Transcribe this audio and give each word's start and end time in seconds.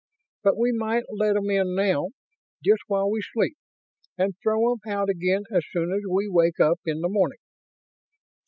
But 0.41 0.57
we 0.57 0.71
might 0.71 1.03
let 1.11 1.35
'em 1.37 1.51
in 1.51 1.75
now, 1.75 2.07
just 2.65 2.81
while 2.87 3.11
we 3.11 3.21
sleep, 3.21 3.55
and 4.17 4.33
throw 4.41 4.71
'em 4.71 4.79
out 4.87 5.09
again 5.11 5.43
as 5.51 5.61
soon 5.71 5.93
as 5.93 6.01
we 6.09 6.27
wake 6.27 6.59
up 6.59 6.79
in 6.87 7.01
the 7.01 7.07
morning?" 7.07 7.37